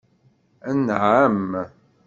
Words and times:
Anɛam? 0.69 1.49